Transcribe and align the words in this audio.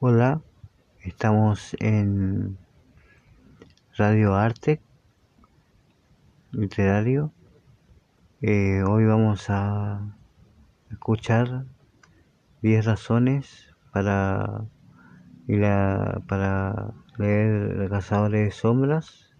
Hola, 0.00 0.40
estamos 1.00 1.74
en 1.80 2.56
Radio 3.96 4.36
Arte 4.36 4.80
Literario. 6.52 7.32
Eh, 8.40 8.84
hoy 8.86 9.06
vamos 9.06 9.50
a 9.50 10.00
escuchar 10.92 11.64
10 12.62 12.84
razones 12.84 13.74
para, 13.92 14.66
para 16.28 16.94
leer 17.16 17.90
Cazadores 17.90 18.44
de 18.44 18.50
Sombras 18.52 19.34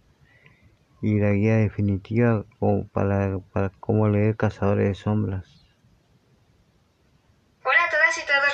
y 1.01 1.21
la 1.21 1.31
guía 1.31 1.55
definitiva 1.55 2.43
para, 2.91 3.39
para 3.53 3.69
cómo 3.79 4.09
leer 4.09 4.35
Cazadores 4.35 4.89
de 4.89 4.95
Sombras. 4.95 5.59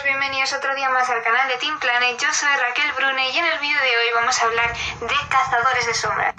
bienvenidos 0.05 0.53
otro 0.53 0.75
de 1.47 1.57
Team 1.57 1.79
Planet. 1.79 2.17
Yo 2.19 2.33
soy 2.33 2.49
Raquel 2.49 2.91
Brune 2.93 3.29
y 3.29 3.37
en 3.37 3.45
el 3.45 3.59
vídeo 3.59 3.79
de 3.79 3.97
hoy 3.97 4.05
vamos 4.15 4.39
a 4.39 4.45
hablar 4.45 4.73
de 4.99 5.15
cazadores 5.29 5.85
de 5.85 5.93
sombras. 5.93 6.33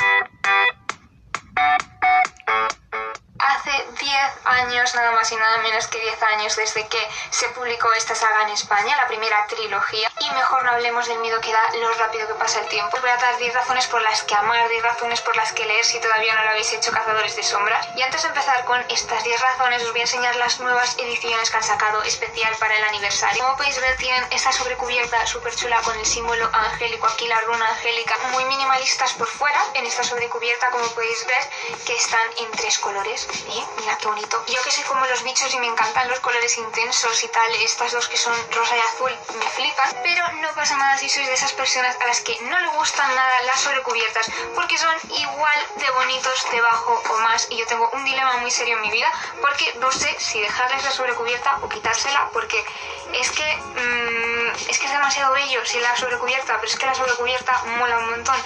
Hace 3.38 3.70
10 4.00 4.12
años, 4.46 4.94
nada 4.96 5.12
más 5.12 5.30
y 5.30 5.36
nada 5.36 5.58
menos 5.58 5.86
que 5.86 6.00
10 6.00 6.22
años 6.22 6.56
desde 6.56 6.88
que 6.88 7.08
se 7.30 7.48
publicó 7.50 7.92
esta 7.92 8.16
saga 8.16 8.42
en 8.42 8.48
España, 8.48 8.96
la 8.96 9.06
primera 9.06 9.46
trilogía, 9.46 10.08
y 10.26 10.34
mejor 10.34 10.64
no 10.64 10.70
hablemos 10.70 11.06
del 11.06 11.18
miedo 11.18 11.40
que 11.40 11.52
da 11.52 11.70
lo 11.74 11.92
rápido 11.94 12.26
que 12.26 12.34
pasa 12.34 12.60
el 12.60 12.68
tiempo. 12.68 12.98
Voy 13.00 13.10
a 13.10 13.16
dar 13.16 13.36
10 13.36 13.54
razones 13.54 13.86
por 13.86 14.02
las 14.02 14.22
que 14.22 14.34
amar, 14.34 14.68
10 14.68 14.82
razones 14.82 15.20
por 15.20 15.36
las 15.36 15.52
que 15.52 15.64
leer 15.64 15.84
si 15.84 16.00
todavía 16.00 16.34
no 16.34 16.42
lo 16.42 16.50
habéis 16.50 16.72
hecho 16.72 16.90
Cazadores 16.90 17.36
de 17.36 17.42
Sombras. 17.42 17.86
Y 17.96 18.02
antes 18.02 18.22
de 18.22 18.28
empezar 18.28 18.64
con 18.64 18.80
estas 18.90 19.22
10 19.22 19.40
razones, 19.40 19.82
os 19.84 19.90
voy 19.92 20.00
a 20.00 20.04
enseñar 20.04 20.34
las 20.36 20.58
nuevas 20.60 20.96
ediciones 20.98 21.50
que 21.50 21.56
han 21.56 21.62
sacado 21.62 22.02
especial 22.02 22.54
para 22.58 22.76
el 22.76 22.84
aniversario. 22.84 23.42
Como 23.42 23.56
podéis 23.56 23.80
ver, 23.80 23.96
tienen 23.98 24.24
esta 24.30 24.52
sobrecubierta 24.52 25.26
súper 25.26 25.54
chula 25.54 25.80
con 25.82 25.96
el 25.98 26.06
símbolo 26.06 26.48
angélico, 26.52 27.06
aquí 27.06 27.26
la 27.28 27.40
runa 27.42 27.68
angélica, 27.68 28.16
muy 28.32 28.44
minimalistas 28.46 29.12
por 29.14 29.28
fuera, 29.28 29.60
en 29.74 29.86
esta 29.86 30.02
sobrecubierta, 30.02 30.70
como 30.70 30.86
podéis 30.88 31.26
ver, 31.26 31.50
que 31.84 31.94
están 31.94 32.26
en 32.38 32.50
tres 32.52 32.78
colores. 32.78 33.28
¿eh? 33.48 33.64
Mira 33.78 33.96
qué 33.98 34.06
bonito. 34.06 34.44
Yo 34.46 34.62
que 34.62 34.70
soy 34.70 34.84
como 34.84 35.06
los 35.06 35.22
bichos 35.22 35.52
y 35.54 35.58
me 35.58 35.66
encantan 35.66 36.08
los 36.08 36.20
colores 36.20 36.56
intensos 36.58 37.22
y 37.22 37.28
tal, 37.28 37.54
estas 37.56 37.92
dos 37.92 38.08
que 38.08 38.16
son 38.16 38.34
rosa 38.52 38.76
y 38.76 38.80
azul 38.80 39.16
me 39.38 39.46
flipan, 39.50 40.02
no 40.42 40.54
pasa 40.54 40.76
nada 40.76 40.96
si 40.96 41.08
sois 41.08 41.26
de 41.26 41.34
esas 41.34 41.52
personas 41.52 41.96
a 42.00 42.06
las 42.06 42.20
que 42.20 42.36
no 42.42 42.58
le 42.58 42.68
gustan 42.68 43.14
nada 43.14 43.42
las 43.42 43.60
sobrecubiertas, 43.60 44.30
porque 44.54 44.78
son 44.78 44.94
igual 45.10 45.58
de 45.76 45.90
bonitos 45.90 46.46
debajo 46.50 47.02
o 47.10 47.18
más, 47.18 47.46
y 47.50 47.58
yo 47.58 47.66
tengo 47.66 47.90
un 47.92 48.04
dilema 48.04 48.38
muy 48.38 48.50
serio 48.50 48.76
en 48.76 48.82
mi 48.82 48.90
vida, 48.90 49.10
porque 49.40 49.74
no 49.78 49.90
sé 49.92 50.14
si 50.18 50.40
dejarles 50.40 50.84
la 50.84 50.90
sobrecubierta 50.90 51.58
o 51.62 51.68
quitársela, 51.68 52.30
porque 52.32 52.64
es 53.12 53.30
que 53.30 53.56
mm, 53.56 54.70
es 54.70 54.78
que 54.78 54.86
es 54.86 54.92
demasiado 54.92 55.32
bello 55.32 55.64
si 55.64 55.78
la 55.80 55.96
sobrecubierta, 55.96 56.54
pero 56.56 56.66
es 56.66 56.76
que 56.76 56.86
la 56.86 56.94
sobrecubierta 56.94 57.62
mola 57.78 57.98
un 57.98 58.10
montón 58.10 58.36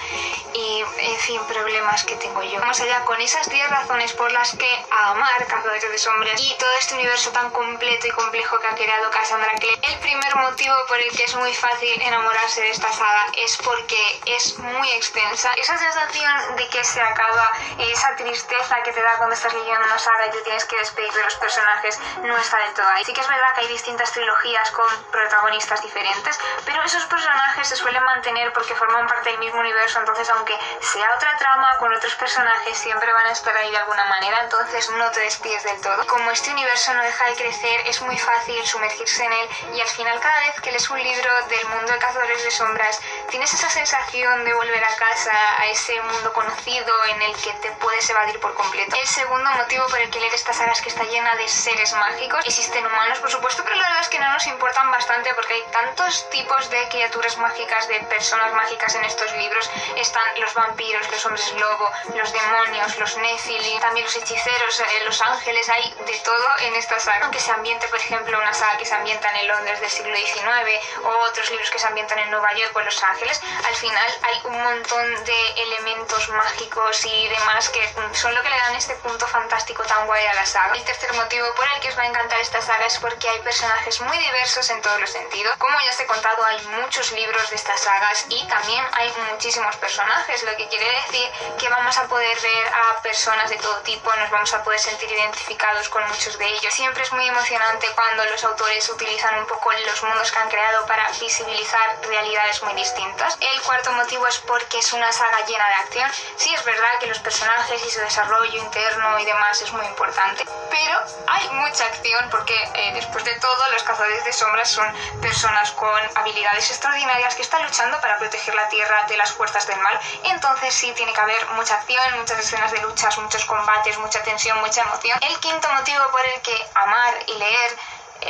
y 0.53 0.83
en 0.99 1.19
fin, 1.19 1.41
problemas 1.47 2.03
que 2.03 2.15
tengo 2.15 2.43
yo. 2.43 2.59
Vamos 2.59 2.79
allá 2.81 3.03
con 3.05 3.19
esas 3.21 3.49
10 3.49 3.69
razones 3.69 4.13
por 4.13 4.31
las 4.31 4.51
que 4.55 4.85
amar 4.91 5.45
Cazadores 5.47 5.81
de 5.81 5.97
Sombras 5.97 6.41
y 6.41 6.53
todo 6.57 6.69
este 6.79 6.95
universo 6.95 7.31
tan 7.31 7.49
completo 7.51 8.07
y 8.07 8.11
complejo 8.11 8.59
que 8.59 8.67
ha 8.67 8.75
creado 8.75 9.09
Cassandra 9.09 9.53
Clare. 9.55 9.79
El 9.81 9.99
primer 9.99 10.35
motivo 10.35 10.75
por 10.87 10.99
el 10.99 11.11
que 11.11 11.23
es 11.23 11.35
muy 11.35 11.53
fácil 11.61 12.01
enamorarse 12.01 12.61
de 12.61 12.71
esta 12.71 12.91
saga 12.91 13.25
es 13.37 13.55
porque 13.57 14.21
es 14.25 14.57
muy 14.57 14.89
extensa. 14.91 15.53
Esa 15.53 15.77
sensación 15.77 16.55
de 16.55 16.67
que 16.69 16.83
se 16.83 16.99
acaba, 16.99 17.51
esa 17.77 18.15
tristeza 18.15 18.81
que 18.83 18.91
te 18.91 19.01
da 19.01 19.17
cuando 19.17 19.35
estás 19.35 19.53
leyendo 19.53 19.85
una 19.85 19.99
saga 19.99 20.25
y 20.27 20.31
te 20.31 20.41
tienes 20.41 20.65
que 20.65 20.77
despedir 20.77 21.13
de 21.13 21.23
los 21.23 21.35
personajes 21.35 21.99
no 22.23 22.35
está 22.37 22.57
del 22.57 22.73
todo 22.73 22.87
ahí. 22.89 23.05
Sí 23.05 23.13
que 23.13 23.21
es 23.21 23.27
verdad 23.27 23.53
que 23.53 23.61
hay 23.61 23.67
distintas 23.67 24.11
trilogías 24.11 24.71
con 24.71 24.87
protagonistas 25.11 25.81
diferentes, 25.83 26.39
pero 26.65 26.81
esos 26.83 27.05
personajes 27.05 27.67
se 27.67 27.75
suelen 27.75 28.03
mantener 28.03 28.51
porque 28.53 28.73
forman 28.73 29.07
parte 29.07 29.29
del 29.29 29.39
mismo 29.39 29.59
universo, 29.59 29.99
entonces 29.99 30.29
aunque 30.31 30.57
sea 30.79 31.07
otra 31.15 31.37
trama 31.37 31.69
con 31.77 31.93
otros 31.93 32.15
personajes 32.15 32.77
siempre 32.77 33.13
van 33.13 33.27
a 33.27 33.31
estar 33.31 33.55
ahí 33.55 33.69
de 33.69 33.77
alguna 33.77 34.05
manera, 34.05 34.41
entonces 34.41 34.89
no 34.91 35.11
te 35.11 35.19
despides 35.19 35.63
del 35.63 35.79
todo. 35.81 36.07
Como 36.07 36.31
este 36.31 36.51
universo 36.51 36.93
no 36.95 37.03
deja 37.03 37.25
de 37.25 37.35
crecer, 37.35 37.81
es 37.85 38.01
muy 38.01 38.17
fácil 38.17 38.65
sumergirse 38.65 39.23
en 39.23 39.33
él 39.33 39.49
y 39.75 39.81
al 39.81 39.89
final 39.89 40.19
cada 40.19 40.39
vez 40.39 40.59
que 40.61 40.71
lees 40.71 40.89
un 40.89 41.01
libro 41.01 41.50
del 41.51 41.67
mundo 41.67 41.91
de 41.91 41.99
cazadores 41.99 42.43
de 42.43 42.51
sombras, 42.51 42.99
tienes 43.29 43.53
esa 43.53 43.69
sensación 43.69 44.45
de 44.45 44.53
volver 44.53 44.83
a 44.83 44.95
casa, 44.95 45.37
a 45.59 45.67
ese 45.67 46.01
mundo 46.01 46.33
conocido 46.33 46.93
en 47.09 47.21
el 47.21 47.35
que 47.35 47.51
te 47.61 47.71
puedes 47.73 48.09
evadir 48.09 48.39
por 48.39 48.53
completo. 48.55 48.95
El 48.95 49.07
segundo 49.07 49.49
motivo 49.51 49.85
por 49.87 49.99
el 49.99 50.09
que 50.09 50.19
leer 50.19 50.33
esta 50.33 50.53
saga 50.53 50.71
es 50.71 50.81
que 50.81 50.89
está 50.89 51.03
llena 51.03 51.35
de 51.35 51.47
seres 51.47 51.93
mágicos. 51.93 52.45
Existen 52.45 52.85
humanos, 52.85 53.19
por 53.19 53.29
supuesto, 53.29 53.63
pero 53.63 53.75
la 53.75 53.83
verdad 53.83 54.01
es 54.01 54.09
que 54.09 54.19
no 54.19 54.31
nos 54.31 54.47
importan 54.47 54.89
bastante 54.91 55.33
porque 55.35 55.53
hay 55.53 55.63
tantos 55.71 56.29
tipos 56.29 56.69
de 56.69 56.87
criaturas 56.89 57.37
mágicas, 57.37 57.87
de 57.87 57.99
personas 58.01 58.53
mágicas 58.53 58.95
en 58.95 59.03
estos 59.03 59.31
libros. 59.33 59.69
Están 59.97 60.23
los 60.39 60.53
vampiros, 60.53 61.11
los 61.11 61.25
hombres 61.25 61.53
lobo, 61.59 61.91
los 62.15 62.31
demonios, 62.31 62.97
los 62.97 63.17
Nephilim, 63.17 63.79
también 63.81 64.05
los 64.05 64.15
hechiceros, 64.15 64.79
eh, 64.79 64.85
los 65.05 65.21
ángeles, 65.21 65.69
hay 65.69 65.93
de 66.05 66.17
todo 66.19 66.47
en 66.61 66.75
esta 66.75 66.99
saga. 66.99 67.25
Aunque 67.25 67.39
se 67.39 67.51
ambiente, 67.51 67.87
por 67.89 67.99
ejemplo, 67.99 68.39
una 68.39 68.53
saga 68.53 68.77
que 68.77 68.85
se 68.85 68.95
ambienta 68.95 69.29
en 69.39 69.47
Londres 69.47 69.81
del 69.81 69.89
siglo 69.89 70.15
XIX 70.15 70.79
o 71.03 71.31
otros 71.41 71.51
libros 71.51 71.71
que 71.71 71.79
se 71.79 71.87
ambientan 71.87 72.19
en 72.19 72.29
Nueva 72.29 72.53
York 72.53 72.71
o 72.75 72.79
en 72.79 72.85
Los 72.85 73.03
Ángeles, 73.03 73.41
al 73.65 73.75
final 73.75 74.19
hay 74.21 74.41
un 74.43 74.61
montón 74.61 75.25
de 75.25 75.61
elementos 75.63 76.29
mágicos 76.29 77.03
y 77.05 77.27
demás 77.29 77.67
que 77.69 77.81
son 78.13 78.35
lo 78.35 78.43
que 78.43 78.49
le 78.49 78.57
dan 78.57 78.75
este 78.75 78.93
punto 78.95 79.25
fantástico 79.25 79.83
tan 79.83 80.05
guay 80.05 80.23
a 80.27 80.35
la 80.35 80.45
saga. 80.45 80.75
El 80.75 80.83
tercer 80.83 81.11
motivo 81.13 81.47
por 81.55 81.65
el 81.73 81.79
que 81.81 81.89
os 81.89 81.97
va 81.97 82.03
a 82.03 82.05
encantar 82.05 82.39
esta 82.39 82.61
saga 82.61 82.85
es 82.85 82.99
porque 82.99 83.27
hay 83.27 83.39
personajes 83.39 84.01
muy 84.01 84.17
diversos 84.19 84.69
en 84.69 84.81
todos 84.83 84.99
los 84.99 85.09
sentidos. 85.09 85.55
Como 85.57 85.79
ya 85.79 85.89
os 85.89 85.99
he 85.99 86.05
contado, 86.05 86.45
hay 86.45 86.61
muchos 86.79 87.11
libros 87.13 87.49
de 87.49 87.55
estas 87.55 87.81
sagas 87.81 88.25
y 88.29 88.47
también 88.47 88.85
hay 88.93 89.11
muchísimos 89.31 89.75
personajes, 89.77 90.43
lo 90.43 90.55
que 90.57 90.67
quiere 90.67 90.85
decir 91.07 91.27
que 91.57 91.69
vamos 91.69 91.97
a 91.97 92.03
poder 92.07 92.39
ver 92.39 92.67
a 92.67 93.01
personas 93.01 93.49
de 93.49 93.57
todo 93.57 93.81
tipo, 93.81 94.13
nos 94.17 94.29
vamos 94.29 94.53
a 94.53 94.63
poder 94.63 94.79
sentir 94.79 95.11
identificados 95.11 95.89
con 95.89 96.07
muchos 96.07 96.37
de 96.37 96.45
ellos. 96.45 96.71
Siempre 96.71 97.01
es 97.01 97.11
muy 97.11 97.27
emocionante 97.27 97.87
cuando 97.95 98.25
los 98.25 98.43
autores 98.43 98.87
utilizan 98.89 99.39
un 99.39 99.47
poco 99.47 99.71
los 99.71 100.03
mundos 100.03 100.31
que 100.31 100.37
han 100.37 100.49
creado 100.49 100.85
para 100.85 101.11
visibilizar 101.31 101.97
realidades 102.09 102.61
muy 102.61 102.73
distintas. 102.73 103.37
El 103.39 103.61
cuarto 103.61 103.89
motivo 103.93 104.27
es 104.27 104.37
porque 104.39 104.79
es 104.79 104.91
una 104.91 105.09
saga 105.13 105.45
llena 105.45 105.65
de 105.65 105.75
acción. 105.75 106.11
Sí 106.35 106.53
es 106.53 106.61
verdad 106.65 106.99
que 106.99 107.07
los 107.07 107.19
personajes 107.19 107.81
y 107.85 107.89
su 107.89 108.01
desarrollo 108.01 108.61
interno 108.61 109.17
y 109.17 109.23
demás 109.23 109.61
es 109.61 109.71
muy 109.71 109.85
importante, 109.85 110.43
pero 110.69 110.99
hay 111.27 111.49
mucha 111.51 111.85
acción 111.85 112.29
porque 112.29 112.53
eh, 112.73 112.91
después 112.95 113.23
de 113.23 113.33
todo 113.35 113.71
los 113.71 113.81
cazadores 113.83 114.25
de 114.25 114.33
sombras 114.33 114.69
son 114.69 114.85
personas 115.21 115.71
con 115.71 116.01
habilidades 116.15 116.69
extraordinarias 116.69 117.33
que 117.35 117.43
están 117.43 117.63
luchando 117.63 118.01
para 118.01 118.17
proteger 118.17 118.53
la 118.53 118.67
Tierra 118.67 119.05
de 119.07 119.15
las 119.15 119.31
fuerzas 119.31 119.65
del 119.67 119.79
mal. 119.79 119.97
Entonces 120.25 120.73
sí 120.73 120.91
tiene 120.97 121.13
que 121.13 121.21
haber 121.21 121.45
mucha 121.51 121.75
acción, 121.75 122.19
muchas 122.19 122.39
escenas 122.39 122.73
de 122.73 122.81
luchas, 122.81 123.17
muchos 123.19 123.45
combates, 123.45 123.97
mucha 123.99 124.21
tensión, 124.21 124.59
mucha 124.59 124.81
emoción. 124.81 125.17
El 125.21 125.39
quinto 125.39 125.69
motivo 125.71 126.03
por 126.11 126.25
el 126.25 126.41
que 126.41 126.57
amar 126.75 127.13
y 127.27 127.33
leer 127.35 127.77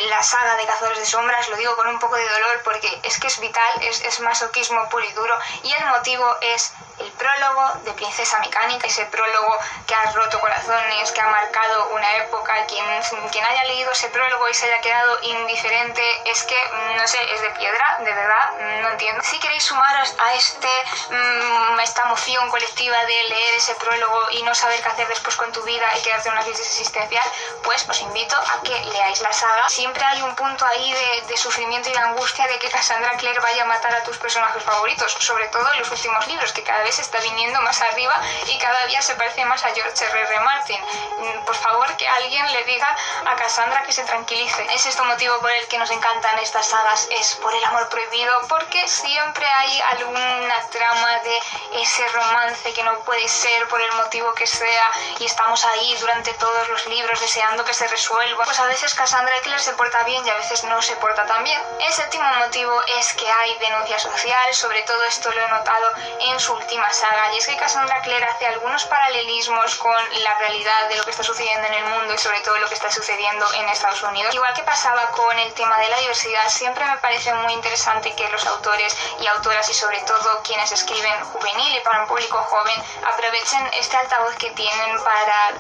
la 0.09 0.23
saga 0.23 0.55
de 0.55 0.65
Cazadores 0.65 0.99
de 0.99 1.05
Sombras, 1.05 1.49
lo 1.49 1.57
digo 1.57 1.75
con 1.75 1.87
un 1.87 1.99
poco 1.99 2.15
de 2.15 2.27
dolor 2.27 2.61
porque 2.63 2.99
es 3.03 3.19
que 3.19 3.27
es 3.27 3.39
vital, 3.39 3.81
es, 3.81 4.01
es 4.01 4.19
masoquismo 4.19 4.87
puro 4.89 5.05
y 5.05 5.11
duro, 5.13 5.37
y 5.63 5.73
el 5.73 5.85
motivo 5.85 6.35
es 6.41 6.73
el 7.01 7.11
prólogo 7.13 7.73
de 7.83 7.93
Princesa 7.93 8.39
Mecánica, 8.39 8.87
ese 8.87 9.05
prólogo 9.05 9.57
que 9.87 9.95
ha 9.95 10.11
roto 10.11 10.39
corazones, 10.39 11.11
que 11.11 11.21
ha 11.21 11.27
marcado 11.27 11.89
una 11.89 12.17
época. 12.17 12.65
Quien, 12.67 12.85
quien 13.31 13.43
haya 13.43 13.63
leído 13.65 13.91
ese 13.91 14.09
prólogo 14.09 14.47
y 14.49 14.53
se 14.53 14.65
haya 14.65 14.81
quedado 14.81 15.19
indiferente, 15.23 16.03
es 16.29 16.43
que, 16.43 16.57
no 16.97 17.07
sé, 17.07 17.17
es 17.33 17.41
de 17.41 17.49
piedra, 17.51 17.97
de 17.99 18.13
verdad, 18.13 18.81
no 18.81 18.89
entiendo. 18.89 19.23
Si 19.23 19.39
queréis 19.39 19.63
sumaros 19.63 20.13
a 20.19 20.33
este, 20.35 20.67
mm, 21.09 21.79
esta 21.79 22.03
emoción 22.03 22.49
colectiva 22.49 22.97
de 23.05 23.23
leer 23.23 23.55
ese 23.55 23.75
prólogo 23.75 24.29
y 24.31 24.43
no 24.43 24.53
saber 24.53 24.81
qué 24.81 24.89
hacer 24.89 25.07
después 25.07 25.35
con 25.35 25.51
tu 25.51 25.63
vida 25.63 25.85
y 25.97 26.01
quedarte 26.01 26.29
en 26.29 26.35
una 26.35 26.43
crisis 26.43 26.67
existencial, 26.67 27.27
pues 27.63 27.87
os 27.89 28.01
invito 28.01 28.35
a 28.35 28.61
que 28.63 28.77
leáis 28.85 29.21
la 29.21 29.33
saga. 29.33 29.67
Siempre 29.81 30.05
hay 30.05 30.21
un 30.21 30.35
punto 30.35 30.63
ahí 30.63 30.93
de, 31.27 31.37
sufrimiento 31.37 31.89
y 31.89 31.93
de 31.93 31.97
angustia 31.97 32.45
de 32.45 32.59
que 32.59 32.69
Cassandra 32.69 33.17
Clare 33.17 33.39
vaya 33.39 33.63
a 33.63 33.65
matar 33.65 33.91
a 33.95 34.03
tus 34.03 34.15
personajes 34.19 34.61
favoritos, 34.61 35.11
sobre 35.19 35.47
todo 35.47 35.67
en 35.73 35.79
los 35.79 35.89
últimos 35.89 36.27
libros, 36.27 36.53
que 36.53 36.61
cada 36.61 36.83
vez 36.83 36.99
está 36.99 37.19
viniendo 37.19 37.59
más 37.63 37.81
arriba 37.81 38.13
y 38.45 38.59
cada 38.59 38.85
día 38.85 39.01
se 39.01 39.15
parece 39.15 39.43
más 39.45 39.65
a 39.65 39.73
George 39.73 40.05
R. 40.05 40.21
R. 40.21 40.39
Martin. 40.41 40.79
Mm, 41.17 41.45
por 41.45 41.55
favor, 41.55 41.97
que 41.97 42.07
alguien 42.07 42.53
le 42.53 42.63
diga 42.65 42.95
a 43.25 43.35
Cassandra 43.37 43.81
que 43.81 43.91
se 43.91 44.03
tranquilice. 44.03 44.67
Es 44.71 44.85
este 44.85 45.01
motivo 45.01 45.39
por 45.39 45.49
el 45.49 45.67
que 45.67 45.79
nos 45.79 45.89
encantan 45.89 46.37
estas 46.37 46.67
sagas, 46.67 47.07
es 47.09 47.33
por 47.41 47.51
el 47.51 47.65
amor 47.65 47.89
prohibido, 47.89 48.33
porque 48.49 48.87
siempre 48.87 49.47
hay 49.47 49.81
alguna 49.93 50.69
trama 50.69 51.19
de 51.23 51.39
ese 51.81 52.07
romance 52.09 52.71
que 52.71 52.83
no 52.83 52.99
puede 52.99 53.27
ser 53.27 53.67
por 53.67 53.81
el 53.81 53.91
motivo 53.93 54.31
que 54.35 54.45
sea 54.45 54.91
y 55.17 55.25
estamos 55.25 55.65
ahí 55.65 55.95
durante 55.99 56.33
todos 56.35 56.69
los 56.69 56.85
libros 56.85 57.19
deseando 57.19 57.65
que 57.65 57.73
se 57.73 57.87
resuelva. 57.87 58.45
Pues 58.45 58.59
a 58.59 58.67
veces 58.67 58.93
Cassandra 58.93 59.35
Eckler 59.37 59.59
se 59.59 59.70
se 59.71 59.77
porta 59.77 60.03
bien 60.03 60.25
y 60.25 60.29
a 60.29 60.35
veces 60.35 60.65
no 60.65 60.81
se 60.81 60.97
porta 60.97 61.25
tan 61.25 61.45
bien. 61.45 61.61
El 61.79 61.93
séptimo 61.93 62.27
motivo 62.39 62.77
es 62.99 63.13
que 63.13 63.25
hay 63.25 63.57
denuncia 63.59 63.97
social, 63.99 64.53
sobre 64.53 64.81
todo 64.83 65.01
esto 65.05 65.31
lo 65.31 65.41
he 65.41 65.47
notado 65.47 65.87
en 66.19 66.37
su 66.41 66.53
última 66.53 66.91
saga, 66.91 67.33
y 67.33 67.37
es 67.37 67.47
que 67.47 67.55
Cassandra 67.55 68.01
Clare 68.01 68.25
hace 68.25 68.47
algunos 68.47 68.83
paralelismos 68.85 69.75
con 69.75 69.95
la 70.23 70.37
realidad 70.39 70.89
de 70.89 70.97
lo 70.97 71.03
que 71.03 71.11
está 71.11 71.23
sucediendo 71.23 71.67
en 71.67 71.73
el 71.73 71.85
mundo 71.85 72.13
y 72.13 72.17
sobre 72.17 72.41
todo 72.41 72.57
lo 72.57 72.67
que 72.67 72.73
está 72.73 72.91
sucediendo 72.91 73.45
en 73.53 73.69
Estados 73.69 74.03
Unidos. 74.03 74.35
Igual 74.35 74.53
que 74.53 74.63
pasaba 74.63 75.07
con 75.11 75.39
el 75.39 75.53
tema 75.53 75.77
de 75.79 75.87
la 75.87 75.97
diversidad, 75.99 76.49
siempre 76.49 76.83
me 76.83 76.97
parece 76.97 77.33
muy 77.33 77.53
interesante 77.53 78.13
que 78.13 78.27
los 78.27 78.45
autores 78.47 78.97
y 79.21 79.27
autoras 79.27 79.69
y 79.69 79.73
sobre 79.73 80.01
todo 80.01 80.41
quienes 80.43 80.69
escriben 80.73 81.23
juvenil 81.31 81.77
y 81.77 81.79
para 81.79 82.01
un 82.01 82.07
público 82.07 82.37
joven 82.37 82.83
aprovechen 83.07 83.71
este 83.79 83.95
altavoz 83.95 84.35
que 84.35 84.49
tienen 84.51 85.01
para 85.01 85.53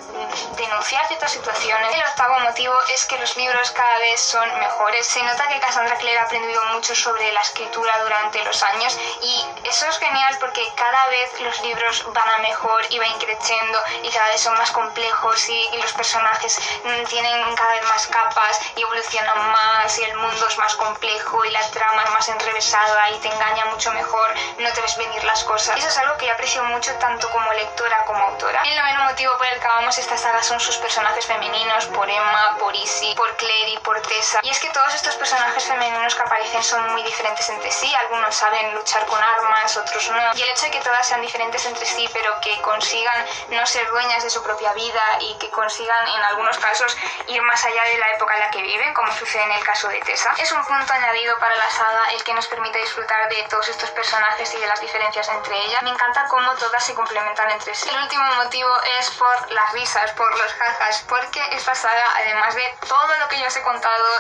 denunciar 0.57 1.07
ciertas 1.07 1.31
situaciones. 1.31 1.95
El 1.95 2.03
octavo 2.03 2.39
motivo 2.41 2.75
es 2.93 3.05
que 3.05 3.17
los 3.17 3.37
libros 3.37 3.71
cada 3.71 4.00
vez 4.01 4.19
son 4.19 4.59
mejores. 4.59 5.07
Se 5.07 5.23
nota 5.23 5.47
que 5.47 5.59
Cassandra 5.59 5.95
Clare 5.95 6.19
ha 6.19 6.23
aprendido 6.23 6.61
mucho 6.73 6.93
sobre 6.95 7.31
la 7.31 7.41
escritura 7.41 7.97
durante 8.03 8.43
los 8.43 8.61
años 8.63 8.97
y 9.21 9.45
eso 9.67 9.87
es 9.87 9.97
genial 9.99 10.37
porque 10.39 10.67
cada 10.75 11.07
vez 11.07 11.39
los 11.39 11.61
libros 11.61 12.03
van 12.13 12.29
a 12.29 12.37
mejor 12.39 12.85
y 12.89 12.99
van 12.99 13.17
creciendo 13.19 13.79
y 14.03 14.09
cada 14.09 14.27
vez 14.29 14.41
son 14.41 14.57
más 14.57 14.71
complejos 14.71 15.49
y, 15.49 15.61
los 15.81 15.93
personajes 15.93 16.59
mm, 16.83 17.03
tienen 17.05 17.55
cada 17.55 17.73
vez 17.73 17.83
más 17.87 18.05
capas 18.07 18.59
y 18.75 18.81
evolucionan 18.81 19.51
más 19.51 19.97
y 19.97 20.03
el 20.03 20.15
mundo 20.17 20.47
es 20.47 20.57
más 20.57 20.75
complejo 20.75 21.43
y 21.45 21.51
la 21.51 21.61
trama 21.71 22.03
es 22.03 22.11
más 22.11 22.29
enrevesada 22.29 23.09
y 23.11 23.19
te 23.19 23.29
engaña 23.29 23.65
mucho 23.65 23.91
mejor, 23.91 24.33
no 24.59 24.71
te 24.73 24.81
ves 24.81 24.97
venir 24.97 25.23
las 25.23 25.43
cosas. 25.43 25.77
Eso 25.77 25.87
es 25.87 25.97
algo 25.97 26.17
que 26.17 26.27
yo 26.27 26.33
aprecio 26.33 26.63
mucho 26.65 26.93
tanto 26.95 27.29
como 27.29 27.51
lectora 27.53 28.03
como 28.05 28.23
autora. 28.25 28.61
El 28.63 28.75
noveno 28.75 29.03
motivo 29.05 29.37
por 29.37 29.47
el 29.47 29.59
que 29.59 29.67
amamos 29.67 29.97
esta 29.97 30.17
saga 30.17 30.43
son 30.43 30.59
sus 30.59 30.77
personajes 30.77 31.25
femeninos, 31.25 31.85
por 31.87 32.09
Emma, 32.09 32.57
por 32.59 32.75
Izzy, 32.75 33.13
por 33.15 33.35
Clary, 33.37 33.77
por 33.83 33.90
Tessa. 34.01 34.39
Y 34.43 34.49
es 34.49 34.59
que 34.59 34.69
todos 34.69 34.93
estos 34.93 35.15
personajes 35.15 35.63
femeninos 35.63 36.15
que 36.15 36.21
aparecen 36.21 36.63
son 36.63 36.91
muy 36.91 37.03
diferentes 37.03 37.49
entre 37.49 37.71
sí. 37.71 37.93
Algunos 37.95 38.35
saben 38.35 38.73
luchar 38.75 39.05
con 39.05 39.21
armas, 39.21 39.75
otros 39.77 40.09
no. 40.11 40.33
Y 40.35 40.41
el 40.41 40.49
hecho 40.49 40.65
de 40.65 40.71
que 40.71 40.81
todas 40.81 41.07
sean 41.07 41.21
diferentes 41.21 41.65
entre 41.65 41.85
sí, 41.85 42.09
pero 42.13 42.39
que 42.41 42.61
consigan 42.61 43.25
no 43.49 43.65
ser 43.65 43.89
dueñas 43.89 44.23
de 44.23 44.29
su 44.29 44.41
propia 44.43 44.73
vida 44.73 45.03
y 45.19 45.37
que 45.39 45.49
consigan 45.49 46.07
en 46.07 46.21
algunos 46.23 46.57
casos 46.57 46.95
ir 47.27 47.41
más 47.41 47.63
allá 47.65 47.83
de 47.83 47.97
la 47.97 48.11
época 48.13 48.33
en 48.35 48.39
la 48.39 48.51
que 48.51 48.61
viven, 48.61 48.93
como 48.93 49.11
sucede 49.13 49.43
en 49.43 49.51
el 49.51 49.63
caso 49.63 49.87
de 49.87 49.99
Tessa. 50.01 50.33
Es 50.37 50.51
un 50.51 50.63
punto 50.63 50.93
añadido 50.93 51.37
para 51.39 51.55
la 51.55 51.69
saga 51.69 52.11
el 52.11 52.23
que 52.23 52.33
nos 52.33 52.47
permite 52.47 52.79
disfrutar 52.79 53.29
de 53.29 53.43
todos 53.49 53.67
estos 53.69 53.89
personajes 53.91 54.53
y 54.53 54.57
de 54.57 54.67
las 54.67 54.79
diferencias 54.79 55.27
entre 55.29 55.57
ellas. 55.65 55.81
Me 55.83 55.89
encanta 55.89 56.25
cómo 56.29 56.53
todas 56.55 56.83
se 56.85 56.93
complementan 56.93 57.49
entre 57.51 57.73
sí. 57.75 57.89
El 57.89 57.97
último 57.97 58.25
motivo 58.35 58.69
es 58.99 59.09
por 59.11 59.51
las 59.51 59.71
risas, 59.73 60.11
por 60.11 60.29
los 60.37 60.53
jajas, 60.53 61.03
porque 61.07 61.41
esta 61.51 61.75
saga, 61.75 62.05
además 62.17 62.55
de 62.55 62.77
todo 62.87 63.17
lo 63.19 63.27
que 63.27 63.39
yo 63.39 63.47
os 63.47 63.55
he 63.55 63.61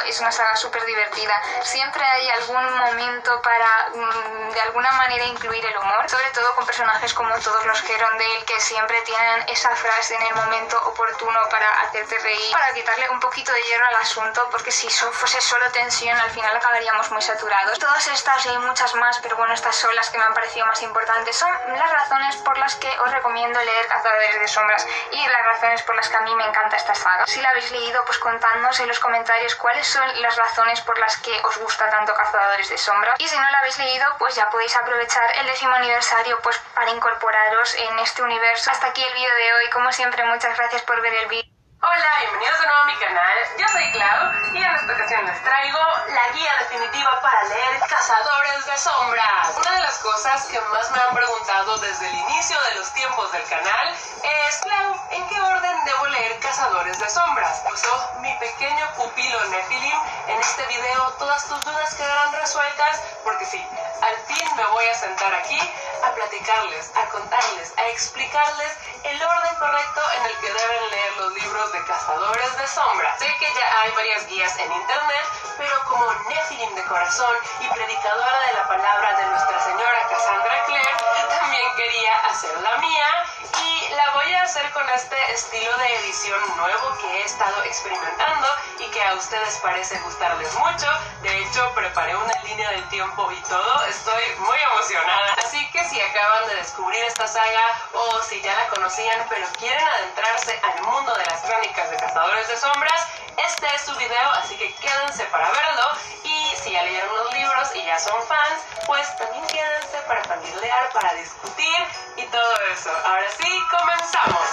es 0.07 0.19
una 0.19 0.31
saga 0.31 0.55
súper 0.55 0.83
divertida. 0.85 1.33
Siempre 1.63 2.03
hay 2.03 2.29
algún 2.29 2.77
momento 2.77 3.41
para 3.41 3.89
mm, 3.93 4.51
de 4.51 4.61
alguna 4.61 4.91
manera 4.93 5.25
incluir 5.25 5.65
el 5.65 5.77
humor, 5.77 6.09
sobre 6.09 6.29
todo 6.31 6.53
con 6.55 6.65
personajes 6.65 7.13
como 7.13 7.33
todos 7.39 7.65
los 7.65 7.81
Gerondale 7.81 8.45
que 8.45 8.59
siempre 8.59 9.01
tienen 9.01 9.43
esa 9.49 9.75
frase 9.75 10.15
en 10.15 10.23
el 10.23 10.35
momento 10.35 10.77
oportuno 10.87 11.39
para 11.49 11.81
hacerte 11.81 12.17
reír, 12.19 12.51
para 12.51 12.73
quitarle 12.73 13.09
un 13.09 13.19
poquito 13.19 13.51
de 13.51 13.61
hierro 13.63 13.85
al 13.87 13.95
asunto, 13.95 14.47
porque 14.51 14.71
si 14.71 14.87
eso 14.87 15.11
fuese 15.11 15.39
solo 15.41 15.69
tensión 15.71 16.17
al 16.17 16.31
final 16.31 16.55
acabaríamos 16.55 17.11
muy 17.11 17.21
saturados. 17.21 17.79
Todas 17.79 18.07
estas 18.07 18.45
y 18.45 18.49
hay 18.49 18.57
muchas 18.59 18.93
más, 18.95 19.19
pero 19.19 19.37
bueno, 19.37 19.53
estas 19.53 19.75
son 19.75 19.95
las 19.95 20.09
que 20.09 20.17
me 20.17 20.23
han 20.23 20.33
parecido 20.33 20.65
más 20.65 20.81
importantes. 20.81 21.35
Son 21.35 21.51
las 21.77 21.91
razones 21.91 22.35
por 22.37 22.57
las 22.57 22.75
que 22.75 22.89
os 22.99 23.11
recomiendo 23.11 23.59
leer 23.59 23.87
Cazadores 23.87 24.39
de 24.39 24.47
Sombras 24.47 24.87
y 25.11 25.27
las 25.27 25.45
razones 25.45 25.81
por 25.83 25.95
las 25.95 26.09
que 26.09 26.17
a 26.17 26.21
mí 26.21 26.35
me 26.35 26.45
encanta 26.45 26.75
esta 26.77 26.95
saga. 26.95 27.25
Si 27.27 27.41
la 27.41 27.49
habéis 27.49 27.71
leído, 27.71 28.03
pues 28.05 28.17
contadnos 28.19 28.79
en 28.79 28.87
los 28.87 28.99
comentarios 28.99 29.50
cuáles 29.55 29.87
son 29.87 30.21
las 30.21 30.35
razones 30.35 30.81
por 30.81 30.97
las 30.99 31.17
que 31.17 31.31
os 31.43 31.57
gusta 31.57 31.89
tanto 31.89 32.13
Cazadores 32.13 32.69
de 32.69 32.77
Sombras. 32.77 33.15
Y 33.19 33.27
si 33.27 33.37
no 33.37 33.45
la 33.51 33.59
habéis 33.59 33.77
leído, 33.77 34.05
pues 34.17 34.35
ya 34.35 34.49
podéis 34.49 34.75
aprovechar 34.75 35.29
el 35.37 35.47
décimo 35.47 35.75
aniversario 35.75 36.39
pues 36.41 36.57
para 36.75 36.91
incorporaros 36.91 37.75
en 37.75 37.99
este 37.99 38.23
universo. 38.23 38.71
Hasta 38.71 38.87
aquí 38.87 39.03
el 39.03 39.13
vídeo 39.13 39.35
de 39.35 39.53
hoy. 39.53 39.69
Como 39.71 39.91
siempre, 39.91 40.23
muchas 40.25 40.57
gracias 40.57 40.81
por 40.83 41.01
ver 41.01 41.13
el 41.13 41.27
vídeo. 41.27 41.51
Hola, 41.83 42.11
bienvenidos 42.19 42.59
de 42.59 42.67
nuevo 42.67 42.81
a 42.81 42.85
mi 42.85 42.95
canal. 42.97 43.37
Yo 43.57 43.67
soy 43.69 43.91
Clau 43.91 44.31
y 44.53 44.57
en 44.57 44.75
esta 44.75 44.93
ocasión 44.93 45.25
les 45.25 45.43
traigo 45.43 45.79
la 46.09 46.29
guía 46.33 46.51
definitiva 46.59 47.21
para 47.21 47.43
leer 47.45 47.79
Cazadores 47.89 48.65
de 48.67 48.77
Sombras. 48.77 49.57
Una 49.57 49.71
de 49.71 49.79
las 49.79 49.97
cosas 49.97 50.45
que 50.45 50.61
más 50.61 50.91
me 50.91 50.99
han 51.01 51.15
preguntado 51.15 51.77
desde 51.79 52.07
el 52.07 52.13
inicio 52.13 52.61
de 52.61 52.75
los 52.75 52.93
tiempos 52.93 53.31
del 53.31 53.43
canal 53.49 53.95
es, 53.95 54.59
Clau, 54.61 55.07
¿en 55.09 55.27
qué 55.27 55.41
orden 55.41 55.70
debo 55.85 56.07
leer 56.07 56.39
Cazadores 56.39 56.99
de 56.99 57.09
Sombras? 57.09 57.63
Oh, 57.93 58.19
mi 58.19 58.33
pequeño 58.35 58.85
pupilo 58.95 59.43
Nephilim, 59.49 59.99
en 60.27 60.39
este 60.39 60.65
video 60.67 61.13
todas 61.17 61.47
tus 61.47 61.61
dudas 61.61 61.95
quedarán 61.95 62.33
resueltas 62.33 63.01
porque 63.23 63.45
sí, 63.45 63.65
al 64.01 64.15
fin 64.25 64.47
me 64.55 64.65
voy 64.65 64.85
a 64.85 64.95
sentar 64.95 65.33
aquí 65.33 65.59
a 66.03 66.13
platicarles, 66.13 66.91
a 66.95 67.05
contarles, 67.09 67.73
a 67.77 67.87
explicarles 67.89 68.71
el 69.03 69.21
orden 69.21 69.55
correcto 69.55 70.01
en 70.17 70.25
el 70.25 70.37
que 70.37 70.53
deben 70.53 70.89
leer 70.91 71.17
los 71.17 71.33
libros 71.33 71.71
de 71.73 71.83
Cazadores 71.85 72.57
de 72.57 72.67
Sombras. 72.67 73.19
Sé 73.19 73.27
que 73.39 73.53
ya 73.53 73.81
hay 73.81 73.91
varias 73.91 74.27
guías 74.27 74.57
en 74.57 74.71
internet, 74.71 75.25
pero 75.57 75.83
como 75.85 76.11
Nephilim 76.29 76.75
de 76.75 76.83
corazón 76.85 77.35
y 77.59 77.67
predicadora 77.67 78.39
de 78.47 78.53
la 78.53 78.67
palabra 78.67 79.17
de 79.17 79.25
Nuestra 79.27 79.59
Señora 79.63 80.07
Cassandra 80.09 80.63
Clare, 80.65 80.91
también 81.29 81.75
quería 81.75 82.17
hacer 82.29 82.57
la 82.61 82.77
mía 82.77 83.25
y 83.63 83.93
la 83.93 84.09
voy 84.11 84.33
a 84.33 84.43
hacer 84.43 84.69
con 84.71 84.87
este 84.89 85.15
estilo 85.33 85.75
de 85.77 85.95
edición 86.01 86.39
nuevo 86.57 86.97
que 86.99 87.07
he 87.17 87.25
estado 87.25 87.63
experimentando 87.63 88.47
y 88.79 88.85
que 88.89 89.03
a 89.03 89.15
ustedes 89.15 89.57
parece 89.57 89.99
gustarles 89.99 90.53
mucho. 90.55 90.87
De 91.21 91.37
hecho, 91.41 91.71
preparé 91.75 92.15
una 92.15 92.33
línea 92.43 92.69
del 92.71 92.87
tiempo 92.89 93.31
y 93.31 93.41
todo. 93.43 93.85
Estoy 93.85 94.23
muy 94.39 94.57
emocionada. 94.71 95.33
Así 95.43 95.69
que 95.71 95.83
si 95.91 95.99
acaban 95.99 96.47
de 96.47 96.55
descubrir 96.55 97.03
esta 97.03 97.27
saga 97.27 97.67
o 97.91 98.21
si 98.21 98.41
ya 98.41 98.55
la 98.55 98.69
conocían 98.69 99.25
pero 99.27 99.45
quieren 99.59 99.85
adentrarse 99.85 100.57
al 100.63 100.81
mundo 100.83 101.13
de 101.15 101.25
las 101.25 101.41
crónicas 101.41 101.91
de 101.91 101.97
Cazadores 101.97 102.47
de 102.47 102.55
Sombras, 102.55 103.07
este 103.35 103.67
es 103.75 103.81
su 103.81 103.93
video, 103.97 104.29
así 104.39 104.55
que 104.55 104.73
quédense 104.75 105.25
para 105.25 105.51
verlo. 105.51 105.89
Y 106.23 106.55
si 106.63 106.71
ya 106.71 106.83
leyeron 106.83 107.13
los 107.13 107.33
libros 107.33 107.75
y 107.75 107.83
ya 107.83 107.99
son 107.99 108.25
fans, 108.25 108.61
pues 108.87 109.17
también 109.17 109.45
quédense 109.47 109.97
para 110.07 110.23
familiar, 110.23 110.89
para 110.93 111.13
discutir 111.15 111.85
y 112.15 112.23
todo 112.27 112.55
eso. 112.71 112.89
Ahora 113.05 113.27
sí, 113.37 113.61
comenzamos. 113.69 114.47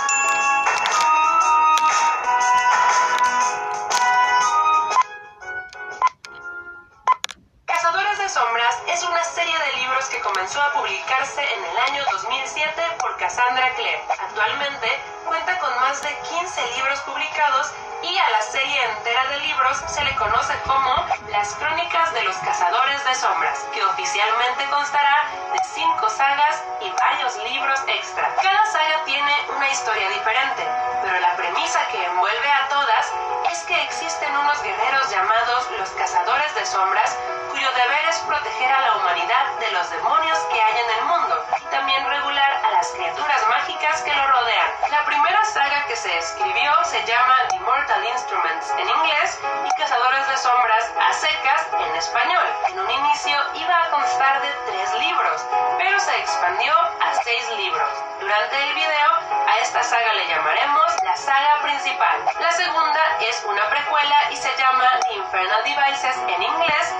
Sombras 8.28 8.82
es 8.86 9.02
una 9.04 9.24
serie 9.24 9.58
de 9.58 9.72
libros 9.78 10.04
que 10.10 10.20
comenzó 10.20 10.60
a 10.60 10.72
publicarse 10.72 11.40
en 11.40 11.64
el 11.64 11.78
año 11.78 12.04
2007 12.12 12.82
por 13.00 13.16
Cassandra 13.16 13.72
Clare. 13.74 14.04
Actualmente 14.20 15.00
cuenta 15.24 15.58
con 15.58 15.74
más 15.80 16.02
de 16.02 16.14
15 16.28 16.76
libros 16.76 17.00
publicados 17.00 17.72
y 18.02 18.18
a 18.18 18.30
la 18.30 18.42
serie 18.42 18.84
entera 18.84 19.28
de 19.28 19.38
libros 19.38 19.82
se 19.88 20.04
le 20.04 20.14
conoce 20.16 20.52
como 20.66 21.06
Las 21.30 21.54
Crónicas 21.54 22.12
de 22.12 22.24
los 22.24 22.36
Cazadores 22.36 23.02
de 23.06 23.14
Sombras, 23.14 23.60
que 23.72 23.82
oficialmente 23.82 24.64
constará 24.68 25.16
de 25.50 25.60
cinco 25.64 26.10
sagas 26.10 26.62
y 26.82 26.90
varios 26.90 27.34
libros 27.50 27.80
extra. 27.86 28.34
Cada 28.42 28.66
saga 28.66 29.04
tiene 29.06 29.34
una 29.56 29.70
historia 29.70 30.08
diferente, 30.10 30.68
pero 31.02 31.18
la 31.18 31.34
premisa 31.34 31.80
que 31.88 32.04
envuelve 32.04 32.52
a 32.52 32.68
todas 32.68 33.12
es 33.50 33.62
que 33.64 33.82
existen 33.84 34.36
unos 34.36 34.62
guerreros 34.62 35.10
llamados 35.10 35.70
los 35.78 35.88
Cazadores 35.90 36.54
de 36.54 36.66
Sombras 36.66 37.16
cuyo 37.48 37.70
deber 37.72 38.08
es 38.08 38.18
proteger 38.20 38.72
a 38.72 38.80
la 38.80 38.96
humanidad 38.96 39.46
de 39.60 39.70
los 39.72 39.90
demonios 39.90 40.38
que 40.52 40.60
hay 40.60 40.78
en 40.78 40.90
el 40.98 41.04
mundo 41.06 41.44
y 41.60 41.64
también 41.66 42.04
regular 42.08 42.60
a 42.64 42.70
las 42.72 42.88
criaturas 42.92 43.40
mágicas 43.48 44.02
que 44.02 44.14
lo 44.14 44.26
rodean. 44.26 44.70
La 44.90 45.04
primera 45.04 45.44
saga 45.44 45.84
que 45.86 45.96
se 45.96 46.16
escribió 46.18 46.72
se 46.84 47.04
llama 47.04 47.34
Immortal 47.54 48.04
Instruments 48.04 48.70
en 48.78 48.88
inglés 48.88 49.40
y 49.64 49.80
Cazadores 49.80 50.28
de 50.28 50.36
Sombras 50.36 50.92
a 51.00 51.12
secas 51.12 51.66
en 51.78 51.96
español. 51.96 52.46
En 52.68 52.80
un 52.80 52.90
inicio 52.90 53.38
iba 53.54 53.84
a 53.84 53.90
constar 53.90 54.42
de 54.42 54.52
tres 54.66 54.94
libros, 54.94 55.46
pero 55.78 55.98
se 56.00 56.18
expandió 56.20 56.72
a 56.74 57.14
seis 57.24 57.48
libros. 57.56 57.90
Durante 58.20 58.56
el 58.62 58.74
video 58.74 59.10
a 59.46 59.58
esta 59.60 59.82
saga 59.82 60.12
le 60.14 60.28
llamaremos 60.28 61.02
la 61.02 61.16
saga 61.16 61.62
principal. 61.62 62.24
La 62.40 62.52
segunda 62.52 63.00
es 63.20 63.42
una 63.44 63.68
precuela 63.70 64.16
y 64.30 64.36
se 64.36 64.54
llama 64.56 64.88
The 65.02 65.14
Infernal 65.14 65.64
Devices 65.64 66.16
en 66.28 66.42
inglés 66.42 66.94